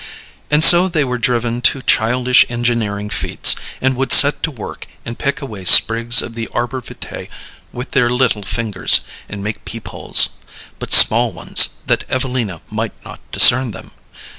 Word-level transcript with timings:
And 0.49 0.63
so 0.63 0.87
they 0.87 1.03
were 1.03 1.19
driven 1.19 1.61
to 1.61 1.83
childish 1.83 2.43
engineering 2.49 3.11
feats, 3.11 3.55
and 3.79 3.95
would 3.95 4.11
set 4.11 4.41
to 4.41 4.49
work 4.49 4.87
and 5.05 5.19
pick 5.19 5.43
away 5.43 5.63
sprigs 5.63 6.23
of 6.23 6.33
the 6.33 6.47
arbor 6.47 6.81
vitae 6.81 7.27
with 7.71 7.91
their 7.91 8.09
little 8.09 8.41
fingers, 8.41 9.01
and 9.29 9.43
make 9.43 9.63
peep 9.63 9.89
holes 9.89 10.29
but 10.79 10.91
small 10.91 11.31
ones, 11.31 11.75
that 11.85 12.03
Evelina 12.09 12.63
might 12.71 12.93
not 13.05 13.19
discern 13.31 13.69
them. 13.73 13.91